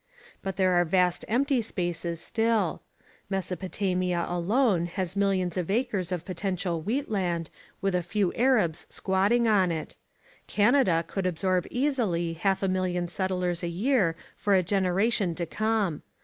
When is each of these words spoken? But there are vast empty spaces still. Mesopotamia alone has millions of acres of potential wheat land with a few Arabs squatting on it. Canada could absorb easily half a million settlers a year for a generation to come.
But 0.41 0.55
there 0.55 0.71
are 0.81 0.83
vast 0.83 1.23
empty 1.27 1.61
spaces 1.61 2.19
still. 2.19 2.81
Mesopotamia 3.29 4.25
alone 4.27 4.87
has 4.87 5.15
millions 5.15 5.57
of 5.57 5.69
acres 5.69 6.11
of 6.11 6.25
potential 6.25 6.81
wheat 6.81 7.07
land 7.07 7.51
with 7.81 7.93
a 7.93 8.01
few 8.01 8.33
Arabs 8.33 8.87
squatting 8.89 9.47
on 9.47 9.71
it. 9.71 9.95
Canada 10.47 11.03
could 11.05 11.27
absorb 11.27 11.67
easily 11.69 12.33
half 12.33 12.63
a 12.63 12.67
million 12.67 13.05
settlers 13.07 13.61
a 13.61 13.67
year 13.67 14.15
for 14.35 14.55
a 14.55 14.63
generation 14.63 15.35
to 15.35 15.45
come. 15.45 16.01